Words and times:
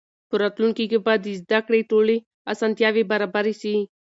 په 0.29 0.35
راتلونکي 0.43 0.85
کې 0.91 0.99
به 1.05 1.13
د 1.23 1.27
زده 1.41 1.59
کړې 1.67 1.81
ټولې 1.91 2.15
اسانتیاوې 2.51 3.03
برابرې 3.11 3.53
سي. 3.61 3.75